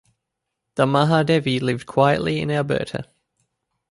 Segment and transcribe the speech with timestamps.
[0.77, 3.05] The Mahadevi lived quietly in Alberta.